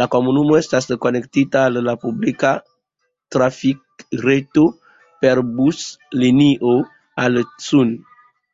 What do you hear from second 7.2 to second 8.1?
al Thun.